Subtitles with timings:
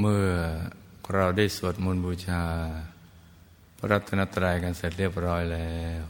[0.00, 0.28] เมื่อ
[1.14, 2.44] เราได้สวดมนต์บูชา
[3.76, 6.02] พระรัตนตรัยกันเสร็จเรียบร้อยแล้ว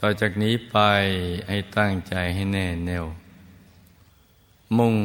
[0.00, 0.78] ต่อจากนี้ไป
[1.48, 3.06] ให้ตั้งใจให้แน่แน่ว
[4.78, 4.96] มุ่ง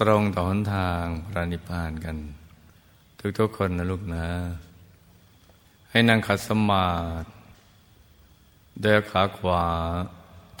[0.00, 2.16] ตรงต่อหนทางพระนิพพานกัน
[3.38, 4.28] ทุกๆคนนะลูกนะ
[5.90, 6.90] ให้นั่งขัดสมา
[7.22, 7.28] ธิ
[8.82, 9.66] เดินขาขวา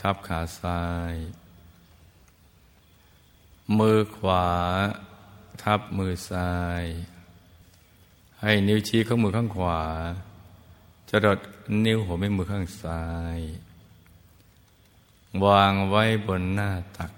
[0.00, 0.82] ทับขาซ้า
[1.12, 1.14] ย
[3.78, 4.44] มือขวา
[5.62, 6.84] ทับมือซ้าย
[8.40, 9.82] ให้นิ้วชี้ข้างมือข้างขวา
[11.10, 11.38] จะดด
[11.84, 13.04] นิ้วหัวแม่มือข้างซ้า
[13.36, 13.38] ย
[15.44, 17.12] วางไว้บนหน้าตัก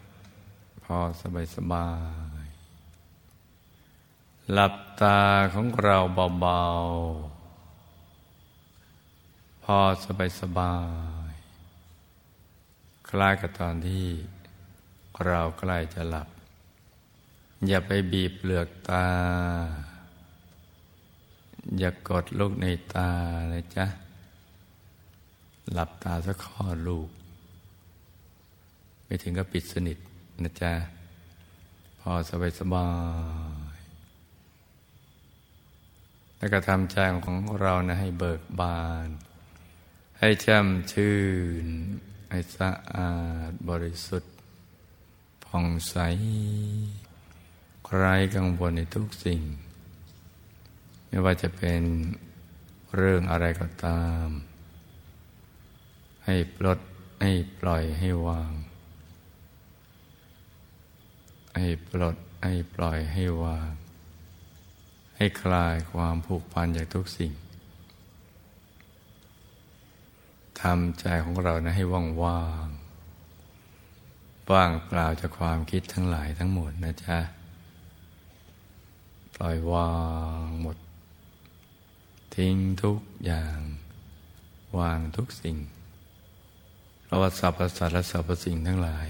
[0.85, 1.91] พอสบายสบา
[2.45, 2.47] ย
[4.53, 5.21] หลับตา
[5.55, 5.99] ของเรา
[6.41, 10.77] เบาๆ พอสบายสบา
[11.31, 11.33] ย
[13.09, 14.07] คล้ายกับตอนที่
[15.27, 16.29] เราใกล้จะหลับ
[17.69, 19.07] อย่าไปบีบเปลือกตา
[21.79, 23.11] อย่ากดลูกในตา
[23.51, 23.87] เลยจ้ะ
[25.73, 27.09] หลับตาสักข้อลูก
[29.05, 29.99] ไม่ถึงก็ปิดสนิท
[30.43, 30.73] นะจ๊ะ
[32.01, 32.89] พอสบายสบา
[33.77, 33.79] ย
[36.39, 39.09] แล้วก็ทำใจของเรานะให้เบิกบาน
[40.19, 41.17] ให้แช่มชื่
[41.65, 41.67] น
[42.31, 43.13] ให้สะอา
[43.51, 44.33] ดบริสุทธิ์
[45.45, 45.97] ผ่องใส
[47.87, 48.05] ใคร
[48.37, 49.41] กังวลในทุกสิ่ง
[51.09, 51.83] ไม่ว่าจะเป็น
[52.97, 54.27] เรื่องอะไรก็ตาม
[56.25, 56.79] ให้ปลด
[57.23, 58.53] ให้ปล่อยให้วาง
[61.57, 63.71] ให้ปลดให้ปล่อยให้วาง
[65.17, 67.33] ให้คลายความผูกพันจากทุกสิ่ง
[70.61, 72.69] ทำใจของเรานะให้ว่างว่าง
[74.53, 77.19] ว่างเปล่าจากความคิดทั้งหลายทั้งหมดนะจ๊ะ
[79.37, 79.93] ปล่อยวา
[80.43, 80.77] งหมด
[82.37, 83.59] ทิ้งทุกอย่าง
[84.79, 85.57] วางทุกสิ่ง
[87.07, 89.09] เราะว่าสรรพสัตว์และสรรพสิ่งทั้งหลาย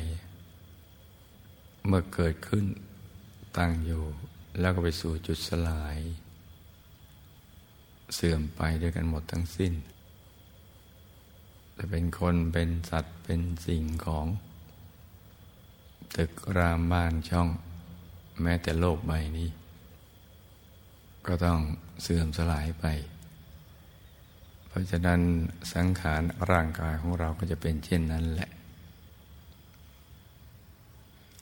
[1.86, 2.64] เมื่อเกิดขึ้น
[3.56, 4.02] ตั้งอยู่
[4.60, 5.98] แล้วก็ไปสู่จุดสลาย
[8.14, 9.72] เสื่อมไปด้วยกันหมดทั้งสิ้น
[11.76, 14.26] จะเป็นคนเป็นสัตว์เป็นสิ่งของ
[16.16, 17.48] ตึกรามบ้านช่อง
[18.42, 19.48] แม้แต่โลกใบนี้
[21.28, 21.60] ก็ต้อง
[22.02, 22.84] เสื่อมสลายไป
[24.66, 25.20] เพราะฉะนั้น
[25.74, 28.50] สังขารร่างกายของเราก็จะเป็นเช่นนั้นแหละ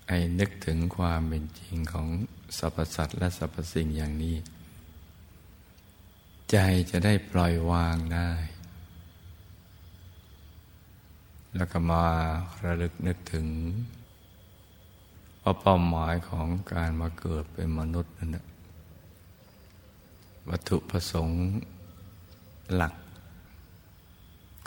[0.07, 2.09] ไอ้นึกถึงความเป็นจริงของ
[2.59, 4.37] สรรพสัตว์และสรรพสิ่งอย่างนี้
[6.51, 6.57] ใจ
[6.91, 8.31] จะได้ปล่อยวางได้
[11.57, 12.05] แล้วก็มา
[12.65, 13.47] ระลึกนึกถึง
[15.43, 18.47] ว่าเป้าหมายของการมาเกิดเป็นมนุษย์นั่นแหละ
[20.49, 21.39] วัตถุประสงค์
[22.75, 22.95] หลัก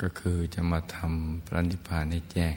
[0.01, 2.55] ก็คือจะมาทำพระนิพพานให้แจ้ง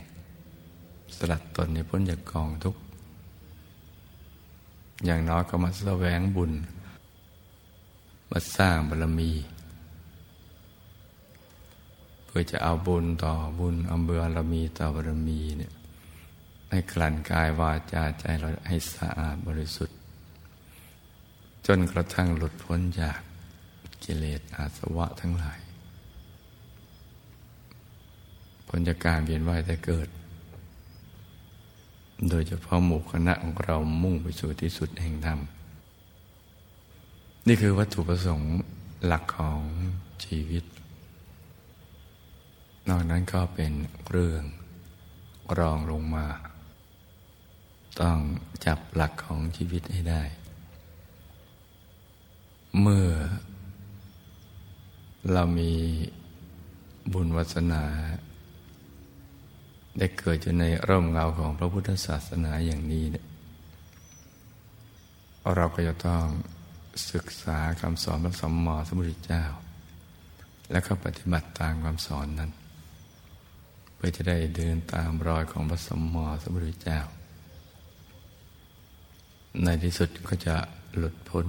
[1.16, 2.76] สลัดตนในพ้นจากกองทุก
[5.04, 6.52] อย่างน้อยก็มาแสวงบุญ
[8.30, 9.32] มาสร้างบารมี
[12.24, 15.72] เพื่อจะเอาบุญต่อบุญเอาเบารมีต่อบารมีเนี่ย
[16.70, 19.99] ให้กลั่นกายวาจาใจเราให้สะอาดบริสุทธิ์
[21.66, 23.18] จนกระทั่งหลุดพ้นจาก
[24.04, 25.60] กิเลสอาสวะทั้งหลาย
[28.68, 30.08] พ้นจากการเวียนว่ายแต่เกิด
[32.28, 35.40] โดยเฉพาะหมู่คณะของเรามุ่งไปสู่ที่สุดแห่งธรรม
[37.46, 38.56] นี่คือวัตถุประสงค์
[39.06, 39.62] หลักของ
[40.24, 40.64] ชีวิต
[42.88, 43.72] นอกนั้นก็เป็น
[44.10, 44.42] เรื่อง
[45.58, 46.26] รองลงมา
[48.00, 48.18] ต้อง
[48.64, 50.22] จับหลักของชีวิตให้ได้
[52.78, 53.08] เมื่อ
[55.32, 55.72] เรามี
[57.12, 57.84] บุญวัสนา
[59.98, 63.26] ได้เกิดอยู่ในร่มเงาของพระพุทธศาสนาอย่างนี้เนี่ย
[65.54, 66.24] เราก็จะต้อง
[67.12, 69.44] ศึกษาคำสอนพระสัมมาสัมพุทธเจ้า
[70.70, 72.50] แล้วก็ปฏิบัติตามคำสอนนั้น
[73.94, 77.00] เพื่อจะได้เดินตามรอยของพระสัมมาสัมพุทธเจ้า
[79.64, 80.56] ในที่สุดก็จะ
[80.96, 81.46] หลุดพ้น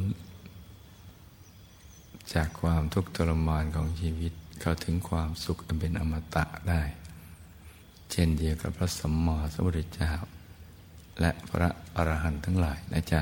[2.34, 6.82] จากความทุกข์ทรมานของชีวิตเข้าถึงความสุขอันเป็นอมตะได้
[8.12, 10.12] เช่นเดียวกับพระสัมมาสัมพุทธเจ้า
[11.20, 13.22] และพระอรหันต์ทั้งหลายนะจ๊ะ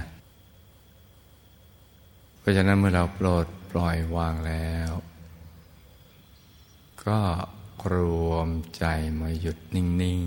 [2.40, 4.92] เพราะฉะนั้นเมื่อเราโปรดปล่อยวางแล้ว
[7.06, 7.20] ก็
[7.94, 7.96] ร
[8.30, 8.86] วมใจ
[9.20, 10.22] มาหยุดนิ่ง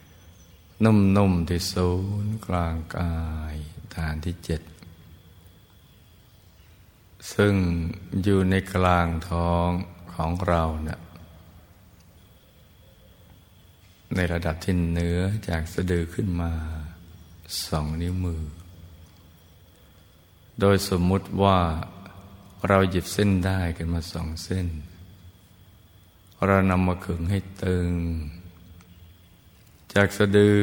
[0.00, 1.90] ๆ นุ่ม ๆ ที่ศู
[2.24, 3.14] นย์กลางกา
[3.52, 3.56] ย
[3.94, 4.60] ฐานที่เจ็ด
[7.32, 7.54] ซึ่ง
[8.22, 9.68] อยู่ในกลางท้อง
[10.14, 11.00] ของเราเนะี่ย
[14.14, 15.18] ในระดับที่เหนือ
[15.48, 16.52] จากสะดือขึ้นมา
[17.66, 18.42] สองนิ้วมือ
[20.60, 21.58] โดยสมมุติว่า
[22.68, 24.66] เราหยิบเส้นได้กันมาสองเส้น
[26.46, 27.90] เรานำมาขึงให้ตึง
[29.94, 30.60] จากสะดือ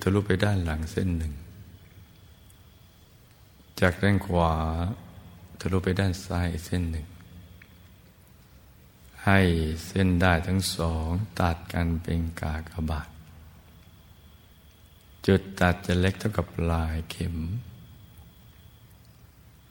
[0.00, 1.32] ทะลุไปด้านหลังเส้นหนึ่ง
[3.80, 4.54] จากด้านขวา
[5.68, 7.06] ทะลุไปด้านซ้ายเส้นหนึ่ง
[9.24, 9.40] ให้
[9.86, 11.08] เส้นได้ทั้งสอง
[11.40, 13.08] ตัดกันเป็นกากบาท
[15.26, 17.36] จุดตัดจะเล็กเท่ากับลายเข็ม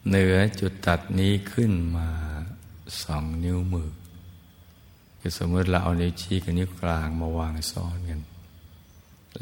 [0.08, 2.10] เหนือจุดตัดนี้ขึ้นมา
[3.04, 3.92] สองนิ้วมือ
[5.20, 8.22] คือสมมติเราเอานิ้วชี้กับนิ้วกลางมาวางซ้อนกัน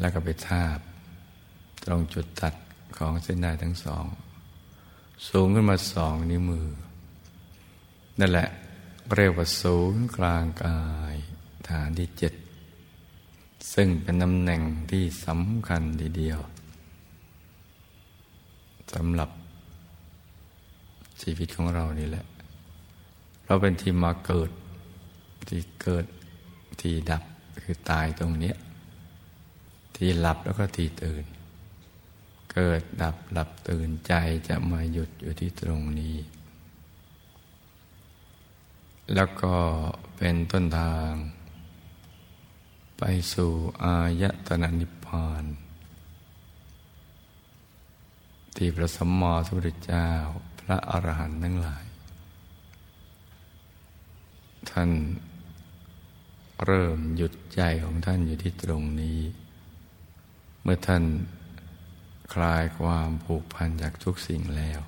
[0.00, 0.78] แล้วก็ไปทาบ
[1.84, 2.54] ตรงจุดตัด
[2.96, 4.06] ของเส้นได้ทั้งสอง
[5.28, 6.66] สูงขึ้นมาสองนิ้วมือ
[8.20, 8.48] นั่นแหละ
[9.16, 10.80] เรียกว่าศูนย์กลางกา
[11.12, 11.14] ย
[11.68, 12.32] ฐานที่เจ็ด
[13.74, 16.40] ซึ่งเป็นตำแหน่งที่สำคัญทีเดียว
[18.92, 19.30] สำหรับ
[21.22, 22.24] ชีวิตของเรานี่แหละ
[23.44, 24.50] เราเป็นที่มาเกิด
[25.48, 26.04] ที่เกิด
[26.80, 27.22] ที่ดับ
[27.62, 28.52] คือตายตรงนี้
[29.96, 31.24] ที่หลับแล้วก็ที่ตื่น
[32.54, 34.12] เกิดดับหลับตื่นใจ
[34.48, 36.16] จะมาหยุดอยู่ที่ตรงนี้
[39.14, 39.54] แล้วก็
[40.16, 41.10] เป็นต้นทาง
[42.98, 43.02] ไป
[43.32, 43.52] สู่
[43.82, 45.44] อายตนะนิพพาน
[48.56, 50.08] ที่พระสัมมาสัมพุทธเจ้า
[50.60, 51.84] พระอรหันต์ทั้งหลาย
[54.70, 54.90] ท่าน
[56.64, 59.18] เริ่มหยุดใจของท่านอยู่ที่ตรงนี้
[60.62, 61.02] เมื่อท่าน
[62.32, 64.80] คลายความผูกพันจากทุกสิ่งแล้ว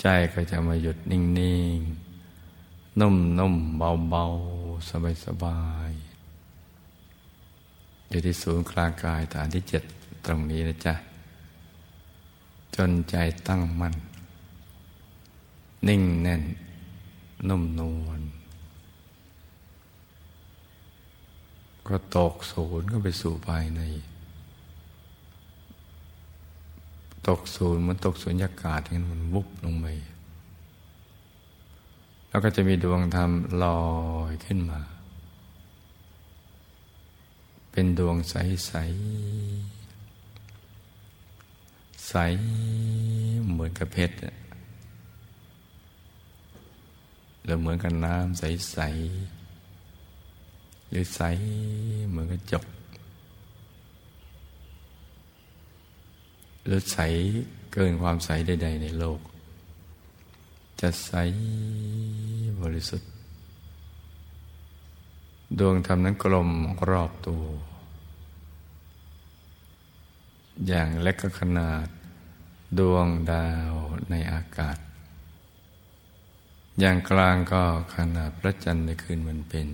[0.00, 1.22] ใจก็จะมาหยุดนิ่
[1.76, 1.78] ง
[2.36, 3.78] ๆ นุ่ม ๆ
[4.10, 4.24] เบา
[4.58, 4.90] ๆ
[5.24, 6.06] สบาย ๆ
[8.08, 9.82] อยู่ที่ศูนย์กลางกายฐานที่เจ็ด
[10.26, 10.94] ตรงนี้นะจ๊ะ
[12.76, 13.16] จนใจ
[13.48, 13.94] ตั้งมัน่น
[15.88, 16.42] นิ่งแน่น
[17.48, 18.20] นุ่มนวล
[21.86, 23.80] ก็ตกศูนย์ก็ไปสู่ภายใน
[27.28, 29.86] ตกศูนย์มันตกศูนยากาศอย่างนั้นมันวุบลงไป
[32.28, 33.30] แล้วก็จะมีดวงธรรม
[33.62, 33.80] ลอ
[34.30, 34.80] ยขึ้นมา
[37.70, 38.66] เป็นดวงใสๆ
[42.08, 42.14] ใส
[43.50, 44.16] เหมือนกับเพชร
[47.44, 51.20] หรือเหมือนกับน้ำใสๆหรือใส
[52.08, 52.64] เหมือนกับจก
[56.66, 56.98] หรือใส
[57.72, 59.20] เกินความใสใด ๆ ในโลก
[60.80, 61.12] จะใส
[62.62, 63.10] บริสุทธิ์
[65.58, 66.50] ดวงธรรมนั้นกลม
[66.90, 67.44] รอบตัว
[70.66, 71.86] อย่างเล็กก็ขนาด
[72.78, 73.72] ดวงดาว
[74.10, 74.78] ในอากาศ
[76.80, 77.62] อย่างกลางก็
[77.96, 79.68] ขนาดพระจันทร์ในคืนวันเป็น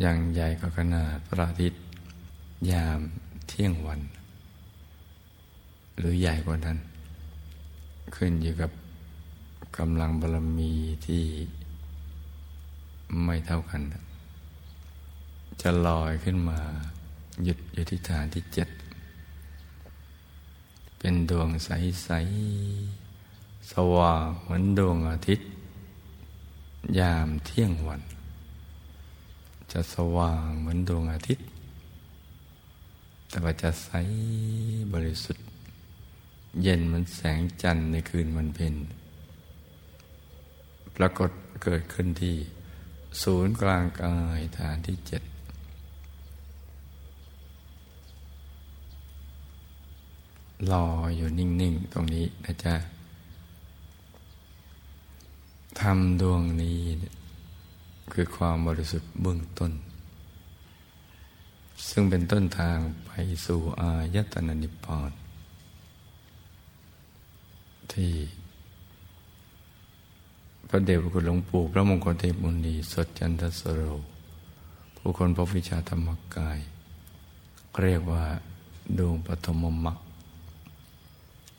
[0.00, 1.82] อย่างใหญ่ก็ขนาดพระอาทิตย์
[2.70, 3.00] ยาม
[3.48, 4.00] เที่ยงวัน
[5.98, 6.78] หรือใหญ่กว่านั้น
[8.16, 8.70] ขึ้นอยู่กับ
[9.78, 10.72] กำลังบารมี
[11.06, 11.24] ที่
[13.24, 13.80] ไม่เท่ากัน
[15.60, 16.58] จะลอยขึ้นมา
[17.44, 18.68] หยุดอยู่ที่ฐานที่เจ็ด
[20.98, 25.46] เป็นดวงใสๆสว่างเหมือนดวงอาทิตย์
[26.98, 28.02] ยามเที่ยงวัน
[29.72, 31.46] จะสว่างเหมือนดวงอาทิตย์
[33.28, 33.90] แต่ว่าจะใส
[34.92, 35.44] บริสุทธิ์
[36.60, 38.74] เย็นเหมือนแสงจันทร์ในคืนวันเพ็ญ
[40.96, 41.30] ปรากฏ
[41.62, 42.36] เกิดขึ้นที่
[43.22, 45.22] ศูนย์กลางกายฐานที่เจ็ด
[50.70, 52.74] รออยู่นิ่ง ๆ ตรงนี้นะจ๊ะ
[55.80, 56.80] ทำดวงนี้
[58.12, 59.72] คือความบริสุทธิ์เบื้องต้น
[61.88, 63.10] ซึ่งเป็นต้นทางไป
[63.46, 65.21] สู่อายตนะนิพพาน
[67.92, 68.12] ที่
[70.68, 73.80] พระเดชพระคุณหลวงปู่พระมงคลเทพมุนีสดจันทสโร
[74.96, 76.58] ผู้คนพบวิชาธรรมกาย
[77.82, 78.24] เรียกว่า
[78.98, 79.98] ดวงปฐมมรรค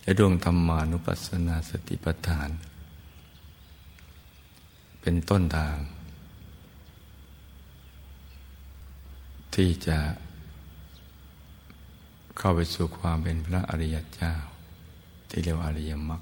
[0.02, 2.50] และดวงธรรมานุปัสสนาสติปัฏฐาน
[5.02, 5.78] เป็นต้นทาง
[9.56, 10.00] ที่จะ
[12.38, 14.34] เข้าไปสู่ความเป็นพระอริยเจ้า
[15.36, 16.22] ที่เรียกว่าอริยมรรค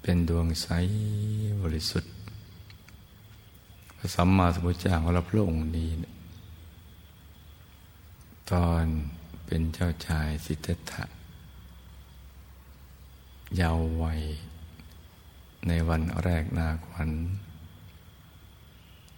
[0.00, 0.68] เป็นดวงใส
[1.62, 2.12] บริสุทธิ์
[3.96, 5.90] พระสัมมาสัมพุทธเจ้าของเราพระองค์นี้
[8.52, 8.84] ตอน
[9.46, 11.04] เป็นเจ้าชายสิทธัตถะ
[13.60, 14.20] ยาววัย
[15.68, 17.10] ในวันแรกนาขวัญ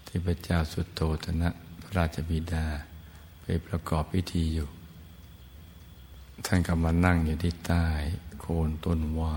[0.06, 1.50] ที่พระเจ้าสุดโตธนะ
[1.82, 2.66] พระราชบิดา
[3.40, 4.68] ไปประกอบพิธีอยู่
[6.44, 7.86] ท่านก็มานั่งอยู่ที่ใต้
[8.40, 9.36] โคนต้นว่า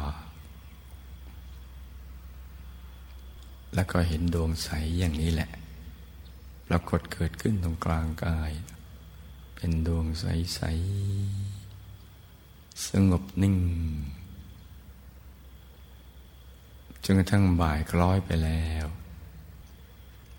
[3.74, 5.50] แล้วก็เห็นดวงใสอย่างนี้แหละ
[6.68, 8.52] ปรากฏเกิดขึ้นตรงกลางกาย
[9.56, 13.58] เป็นดวงใสๆสงบนิ่ง
[17.04, 18.86] จนกระทั่งบ่ายคล้อยไปแล้ว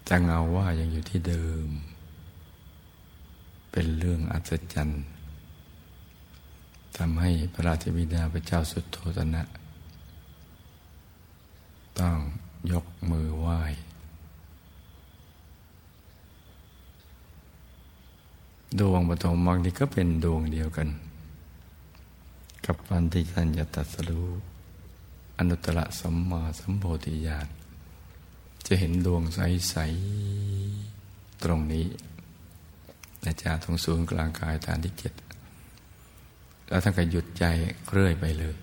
[0.09, 1.67] จะเงาว่ายังอยู่ที่เดิม
[3.71, 5.05] เป็นเรื่องอัศจรรย์
[6.99, 9.43] ทำให้พระราชบิดาพระเจ้าสุดโทตนะ
[12.01, 12.17] ต้อง
[12.73, 13.61] ยกมือไหว้
[18.81, 20.89] ดวงปฐมมรรคนี้ก็เป็นดวงเดียวกัน
[22.67, 24.29] กับวันที่ท่านจะตัดสรู้
[25.39, 27.47] อนุตตรสัมมาสัมโพธิญาณ
[28.67, 29.75] จะเห็นดวงใส
[30.61, 31.87] ๆ ตรงนี้
[33.25, 35.13] นะจ๊ะตรงศูนย์กลางกายฐานที่เจ็ด
[36.73, 37.45] แล้วท่านก็หยุดใจ
[37.91, 38.55] เรื่อยไปเลย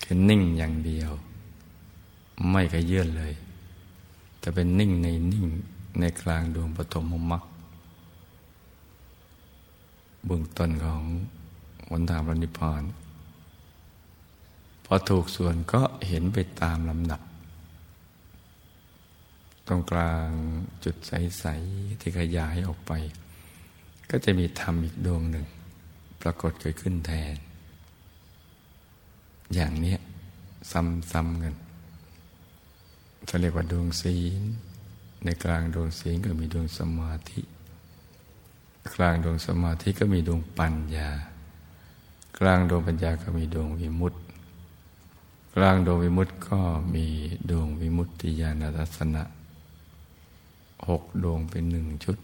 [0.00, 1.10] แค่นิ่งอย่างเดียว
[2.50, 3.32] ไม่กระเยื่อนเลย
[4.40, 5.46] แต่เป็นนิ่งในนิ่ง
[6.00, 7.42] ในกลางดวงปฐมมรรค
[10.26, 11.02] เบื้องต้นของ
[11.88, 12.82] หนทางพระนิพพาน
[14.84, 17.20] พอถูกส่วนก็เห็นไปตามลำดับ
[19.66, 20.28] ตรงกลาง
[20.84, 22.92] จุดใส ๆ ที่ขยายออกไป
[24.10, 25.46] ก็จะมีธรรมอีกดวงหนึ่ง
[26.20, 27.36] ปรากฏเกิดขึ้นแทน
[29.54, 29.98] อย่างเนี้ย
[30.70, 31.54] ซ้ำๆกัน
[33.26, 34.42] เขาเรียกว่าดวงศีล
[35.24, 37.40] ในกลางดวงศีลก็มีดวงสมาธิ
[38.94, 41.08] กลางดวงสมาธิก็มีดวงปัญญา
[42.38, 44.20] กลางดวงปัญญาก็มีดวงวิมุตติ
[45.54, 46.58] กลางดวงวิมุตติก็
[46.94, 47.06] มี
[47.50, 49.22] ดวงวิมุตติญาณทัศนะ
[50.88, 52.18] หกดวงเป็นหนึ่งชุด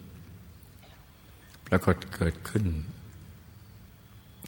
[1.65, 2.65] ปรากฏเกิดขึ้น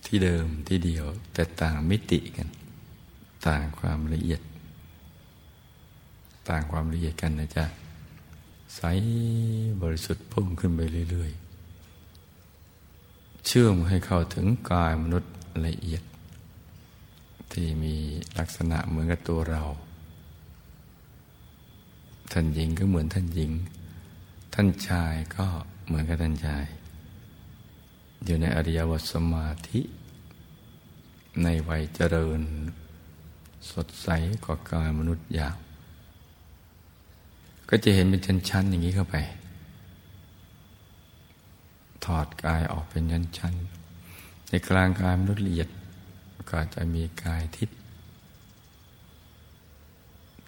[0.06, 2.48] ที่เดิมที่เดียว แต่ต่างมิติกัน
[3.48, 4.42] ต่างความละเอียด
[6.50, 7.66] ต่างความละเอียดกันนะจ๊ะ
[8.76, 8.82] ใส
[9.82, 11.32] บริสุทธิ์พุ่งขึ้นไปเรื่อย
[12.18, 15.32] ๆ เชื่อมให้เข้าถึงกายมนุษย์
[15.66, 16.04] ละเอียด
[17.52, 17.96] ที่มี
[18.40, 19.64] ลักษณะเหมือนกับตัวเรา
[22.32, 23.52] ท่านหญิงก็เหมือนท่านหญิง
[24.54, 25.46] ท่านชายก็
[25.86, 26.66] เหมือนกับท่านชาย
[28.26, 29.82] อยู่ในอริยวัสมาธิ
[31.44, 32.42] ในวัยเจริญ
[33.72, 34.10] สดใส
[34.46, 35.58] กว่ากายมนุษย์ยาว
[37.70, 39.16] ก็จะเห็นเป็นชั้นๆอย่างนี้เข้าไป
[42.06, 45.70] ถอดกายออกเป็นชั้นๆในกลางกายมนุษย์ละเอียด
[46.50, 47.78] ก็จะมีกายทิพย์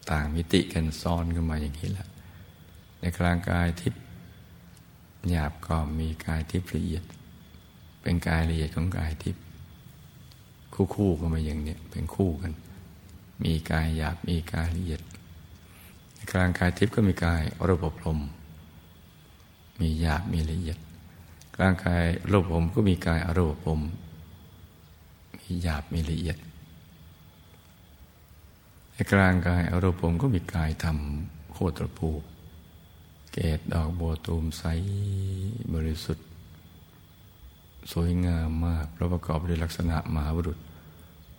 [0.09, 2.07] ต่างมิติกันซ้อนกันมาอย่างนี้แหละ
[2.99, 4.01] ในกลางกายทิพย์
[5.29, 7.03] หยาบก็มีกายทิพย์ละเอียด
[8.01, 9.43] เป็นกายละเอียดของกายทิพย์
[10.73, 12.51] คู่คู่กันมาอย่างเนี้ยเป็นคู่กัน
[13.43, 15.01] มีกายหยาบมีกายละเอียด
[16.31, 18.19] กลางกายทิพย์ก็มีกายรูปพรม
[19.79, 20.77] มีหยาบมีละเอียด
[21.55, 23.81] กลางกายรูปผมก็มีกายอรูปพรม
[25.37, 26.37] มีหยาบมีละเอียด
[28.93, 30.97] ในกลางกายอรูปพรมก็มีกายธรรม
[31.53, 32.09] โคตรภู
[33.31, 34.63] เกตดอกบัวตูมใส
[35.73, 36.30] บริสุทธิ์
[37.91, 40.57] สวยงามมากประกอบด้วยลักษณะมหาบุรุษ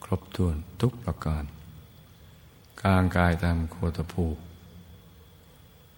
[0.05, 1.45] ครบถ้วนทุกประการ
[2.83, 4.27] กลางกายตามโคตภู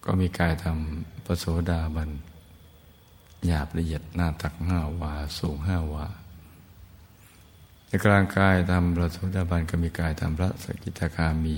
[0.05, 2.09] ก็มีกายทำปโสดาบัน
[3.45, 6.05] หยาบละเอียดหน้าตักห้าวา สูงห้าวา
[7.87, 11.55] ในกลางกายทำปโสดาบันก็มีกายทำพระสกิทาคามี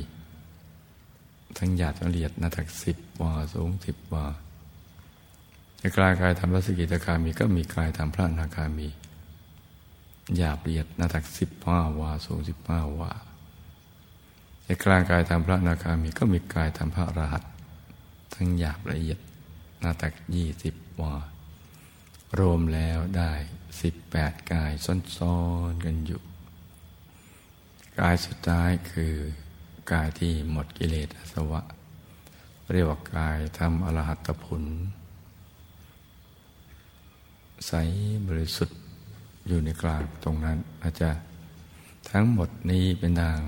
[1.58, 4.26] ทั้งหยาดละเอียดหน้าถักสิบวา สูงสิบวา
[5.82, 8.88] กลายกายทำพระสกิตาคามีก็มีกายทำพระนาคามี
[10.36, 13.12] หยาบละเอียดนาถักสิบห้าวาสูงสิบห้าวา
[14.64, 17.44] ในกลางกายทำพระนาคามีก็มีกายทำพระรหัส
[18.34, 19.20] ทั้งหยาบละเอียด
[19.84, 21.14] นาตักยี่สิบวา
[22.40, 23.32] รวมแล้วได้
[23.82, 24.72] สิบแปดกาย
[25.18, 25.38] ซ้อ
[25.72, 26.22] นๆกันอยู่
[28.00, 29.14] กายสุดท้ายคือ
[29.92, 31.62] กายที่หมดกิเลสอสวะ
[32.72, 34.64] เรียกว่ากายทำอรหัตผล
[37.66, 37.72] ใส
[38.28, 38.78] บริสุทธิ์
[39.48, 41.10] อยู่ในกลางตรงนั้นอาจจะ
[42.12, 43.40] ทั้งหมดนี้เป็นทาง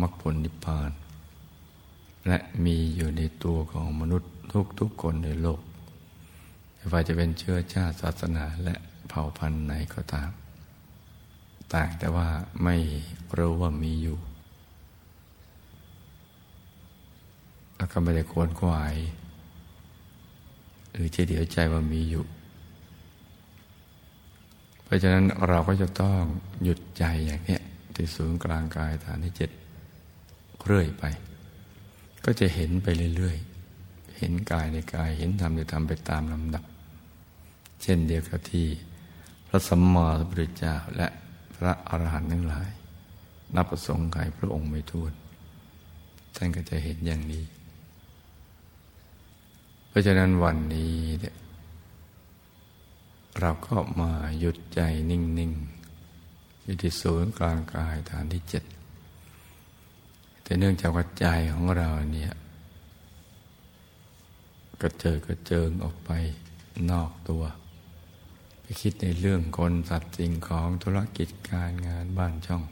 [0.00, 0.90] มรรคผลนิพพาน
[2.28, 4.30] และมีอยู่ในตัวของมนุษย์
[4.80, 5.60] ทุกๆคนในโลก
[6.74, 8.74] ไม่ว่าจะเป็นเชื้อชาติศาสนาและ
[9.08, 10.30] เผ่าพันธุ์ไหนก็ตาม
[11.74, 12.28] ต่างแต่ว่า
[12.64, 12.76] ไม่
[13.38, 14.18] รู้ว่ามีอยู่
[17.76, 18.94] แล้วก็ไม่ได้ควรขวาย
[20.90, 22.24] หรือจะเดียวใจว่ามีอยู่
[24.86, 26.20] เพราะฉะนั้นเราก็จะต้อง
[26.62, 27.58] หยุดใจอย่างนี้
[27.94, 29.50] ที่ศูนย์กลางกายฐานที่เจ็ด
[30.66, 31.04] เรื่อยไป
[32.24, 36.64] ก็จะเห็นไปเรื่อยๆ เห็นกายในกายเห็นธรรมในธรรมไปตามลำดับ
[37.82, 38.66] เช่นเดียวกับที่
[39.46, 41.08] พระสัมมาสัมพุทธเจ้าและ
[41.56, 42.70] พระอรหันต์ทั้งหลาย
[43.54, 45.12] นับประสงค์ไขพระองค์ไม่ทูล
[46.36, 47.44] ท่านก็จะเห็นอย่างนี้
[49.88, 50.95] เพราะฉะนั้นวันนี้
[53.40, 58.64] เราก็มาหยุดใจนิ่งๆอยู่ที่ศูนย์กลางกายฐานที่เจ็ด
[60.42, 62.32] แต่เนื่องจากว่าใจของเราเนี่ย
[64.80, 66.10] กระเจิดกระเจิงออกไป
[66.90, 67.44] นอกตัว
[68.60, 72.62] ไปคิดในเรื่องคนสัตว์สิ่งของธุรกิจการงานบ้านช่อง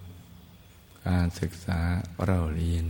[1.06, 1.80] การศึกษา
[2.26, 2.86] เราเรียน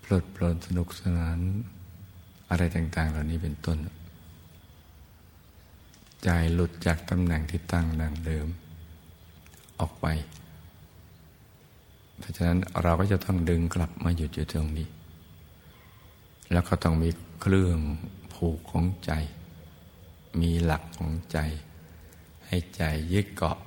[0.00, 1.38] เพลดเพลินสนุกสนาน
[2.50, 3.78] อะไรต่าง ๆ เหล่านี้เป็นต้น
[6.24, 8.48] ใจหลุดจากตำแหน่งที่ตั้งดังเดิม
[9.80, 10.06] ออกไป
[12.18, 14.88] เพราะฉะนั้นเราก็จะต้องดึงกลับมาหยุดอยู่ตรงนี้
[16.52, 17.78] แล้วก็ต้องมีเครื่อง
[18.34, 19.12] ผูกของใจ
[20.40, 21.38] มีหลักของใจ
[22.46, 23.58] ให้ใจยึดเกาะ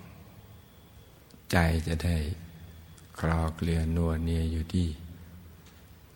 [1.52, 2.16] ใจจะได้
[3.20, 4.88] คลอเกลียนัวเนียอยู่ที่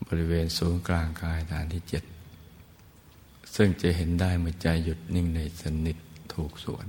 [0.08, 2.04] บริเวณศูนย์กลางกายฐานที่เจ็ด
[3.56, 5.98] ซึ่งจะเห็นได้เมื่อใจหยุดนิ่งในสนิท
[6.34, 6.86] ถูกส่วน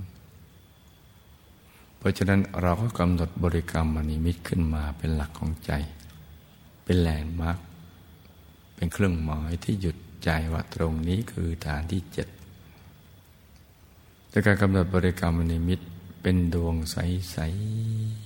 [1.97, 5.71] เพราะฉะนั้นเราก็กำหนดบริกรรมนิมิตขึ้นมาเป็นหลักของใจ
[6.83, 7.57] เป็น landmark
[8.75, 12.27] เป็นเครื่องหมายที่หยุดใจว่าตรงนี้คือฐานที่เจ็ด
[14.29, 15.79] แต่การกำหนดบริกรรมนิมิต
[16.21, 17.37] เป็นดวงใส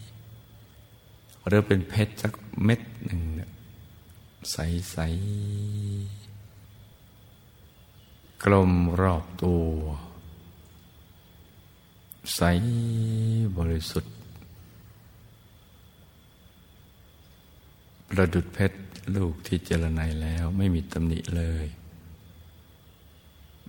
[0.09, 3.21] ๆหรือเป็นเพชรสักเม็ดหนึ่ง
[4.51, 5.09] ใสๆ
[8.43, 9.63] กลมรอบตัว
[12.35, 12.41] ใส
[13.57, 14.13] บริสุทธิ์
[18.09, 18.77] ประดุดเพชร
[19.15, 21.67] ลูกที่เจรไนแล้วไม่มีตำหนิเลย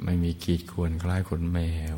[0.05, 1.59] ไม่มีขีดควรคล้ายคนแม
[1.94, 1.97] ว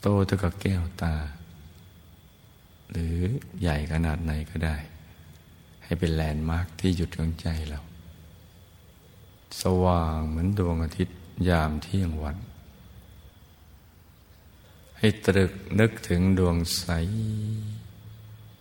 [0.00, 1.14] โตเท่ากับแก้วตา
[2.90, 3.16] หรือ
[3.60, 4.76] ใหญ่ขนาดไหนก็ได้
[5.84, 7.80] ให้เป็นแลนด์มาร์กที่หยุดของใจเรา
[9.62, 12.36] สว่างเหมือนดวงอาทิตย์ยามเที่ยงวัน
[15.04, 16.84] ให้ตรึกนึกถึงดวงใส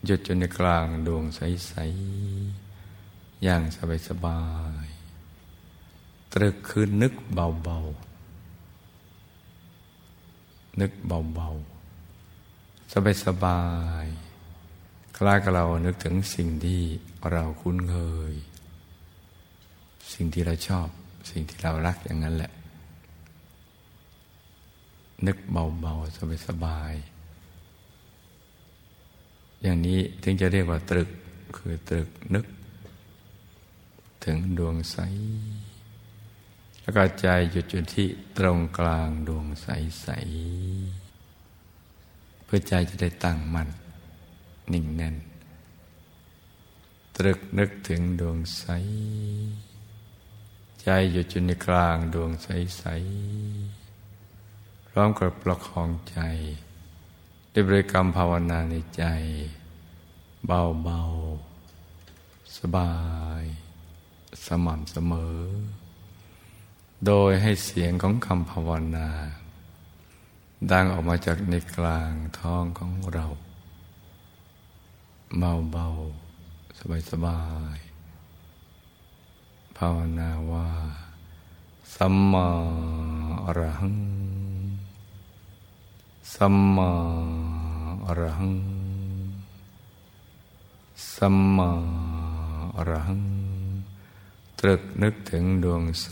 [0.06, 1.74] หยุดอยู่ในกลางดวงใสใส
[3.44, 4.42] อย่างสบายสบา
[4.86, 4.88] ย
[6.34, 13.62] ตรึกคือนึกเบาๆ นึกเบาๆ สบายสบา
[14.04, 14.06] ย
[15.18, 16.82] คล้ายกับเรานึกถึงสิ่งที่
[17.32, 17.98] เราคุ้นเค
[18.32, 18.34] ย
[20.14, 20.88] สิ่งที่เราชอบ
[21.30, 22.52] สิ่งที่เรารักอย่างนั้นแหละ
[25.28, 27.12] นึกเบาๆ สบายๆ
[29.62, 31.10] อย่างนี้ถึงจะเรียกว่าตรึก
[31.56, 32.46] คือตรึกนึก
[34.26, 34.98] ถึงดวงใส
[36.82, 38.08] แล้วก็ใจหยุดอยู่ที่
[38.38, 43.70] ตรงกลางดวงใสๆเพื่อใจจะได้ตั้งมั่น
[44.74, 45.16] นิ่งแน่น
[47.18, 48.66] ตรึกนึกถึงดวงใส
[50.82, 53.81] ใจหยุดอยู่ในกลางดวงใสๆ
[54.94, 56.20] พร้อมกับประคองใจ
[57.54, 59.04] ด้วยบริกรรมภาวนาในใจ
[60.48, 61.00] เบาเบา
[62.58, 62.94] สบา
[63.42, 63.44] ย
[64.46, 65.40] สม่ำเสมอ
[67.06, 69.10] โดยให้เสียงของคำภาวนา
[70.72, 73.26] ดังออกมาจากในกลางท้องของเรา
[75.40, 75.88] เบาเบา
[76.78, 77.42] สบายสบา
[77.76, 77.78] ย
[79.78, 80.70] ภาวนาว่า
[81.96, 82.50] สัมมา
[83.44, 84.21] อรหัง
[86.36, 86.92] สัมมา
[88.06, 88.56] อรหัง
[91.16, 91.72] สัมมา
[92.78, 93.24] อรหัง
[94.60, 96.10] ตรึกนึกถึงดวงใส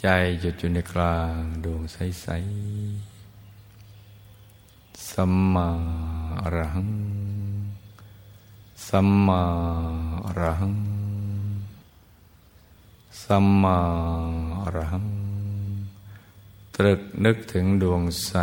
[0.00, 0.06] ใจ
[0.40, 2.28] หยุดอยู่ในกลางดวงใสใส
[5.10, 5.68] สัมมา
[6.42, 6.90] อรหัง
[8.88, 9.42] สัมมา
[10.26, 10.74] อรหัง
[13.22, 13.78] สัมมา
[14.64, 15.17] อรหัง
[16.80, 18.34] ตรึกนึกถึงดวงใส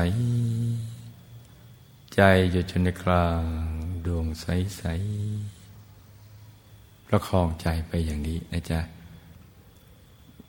[2.16, 2.22] ใจ
[2.52, 3.42] อยู่จนในกลาง
[4.06, 8.80] ดวงใสๆประคองใจไปอย่างนี้นะจ๊ะ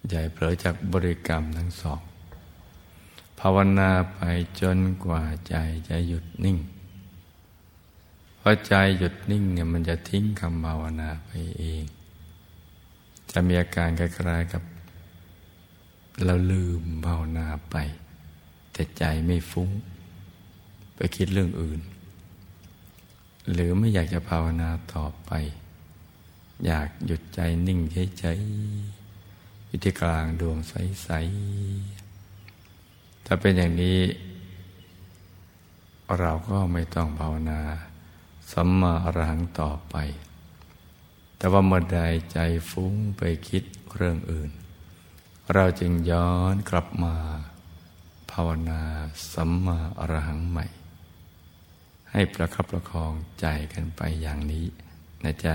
[0.08, 2.00] ใหญ่เผลอจากบริกรรมทั้งสอง
[3.38, 4.18] ภาวนาไป
[4.60, 5.54] จนกว่าใจ
[5.88, 6.58] จะหยุดนิ่ง
[8.40, 11.84] พอใจหยุดนิ่งเนี่ยมันจะทิ้งคำภาวนาไปเอง
[13.30, 14.62] จะมีอาการคล้ายๆกับ
[16.24, 17.76] เราลืมภาวนาไป
[18.72, 19.70] แต่ใจไม่ฟุ้ง
[20.94, 21.80] ไปคิดเรื่องอื่น
[23.52, 25.30] หรือไม่อยากจะภาวนาต่อไป
[26.66, 27.80] อยากหยุดใจนิ่ง
[28.18, 33.98] เฉยๆอยู่ที่กลางดวงใสๆถ้าเป็นอย่างนี้
[36.18, 37.60] เราก็ไม่ต้องภาวนา
[38.52, 39.96] สัมมาอรหังต่อไป
[41.36, 42.00] แต่ว่าเมื่อใด
[42.32, 42.38] ใจ
[42.70, 43.62] ฟุ้งไปคิด
[43.96, 44.50] เรื่องอื่น
[45.54, 47.14] เราจึงย้อนกลับมา
[48.30, 48.82] ภาวนา
[49.32, 50.66] สัมมาอรหังใหม่
[52.10, 54.66] ให้ประคับประคองใจกันไปอย่างนี้
[55.24, 55.54] นะจ๊ะ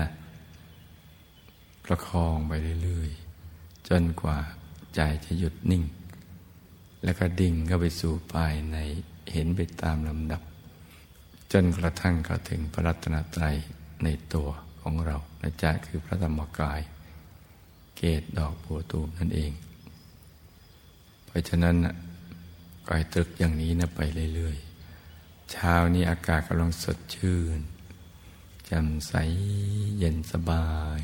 [1.84, 2.52] ประคองไป
[2.82, 4.38] เรื่อยๆ จนกว่า
[4.94, 5.84] ใจจะหยุดนิ่ง
[7.04, 8.76] แล้วก็ดิ่งเข้าไปสู่ภายใน
[9.32, 10.42] เห็นไปตามลำดับ
[11.52, 13.56] จนกระทั่งเข้าถึงพระรัตนตรัย
[14.04, 14.48] ในตัว
[14.80, 16.80] ของเรานะจ๊ะคือพระธรรมกาย
[17.96, 19.52] เกตดอกบัวตูมนั่นเอง
[21.32, 21.76] เพราะฉะนั้น
[22.86, 24.00] ก็ให้ตรึกอย่างนี้นะไป
[24.34, 27.58] เรื่อยๆ เช้านี้อากาศกำลังสดชื่น
[28.66, 29.12] แจ่มใส
[29.98, 31.00] เย็นสบาย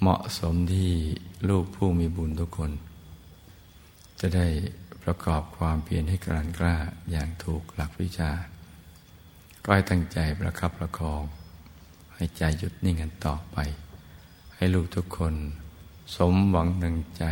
[0.00, 0.92] เหมาะสมที่
[1.48, 2.72] ลูกผู้มีบุญทุกคน
[4.20, 4.46] จะได้
[5.02, 6.76] ประกอบความเพียรให้กลั่นกล้า
[7.10, 8.30] อย่างถูกหลักวิชา
[9.64, 11.22] ก็ให้ตั้งใจประคับประคอง
[12.14, 13.58] ให้ใจหยุดนิ่งกันต่อไป
[14.56, 15.34] ให้ลูกทุกคน
[16.16, 17.24] สมหวังดังใจ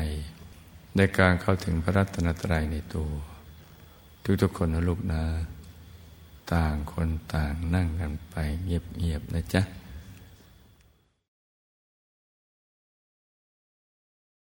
[0.96, 3.10] ในการเข้าถึงพระรัตนตรัยในตัว
[4.42, 5.22] ทุกๆคนนะลูกนะ
[6.52, 9.62] ต่างคนต่างนั่งกันไปเงียบๆนะจ๊ะ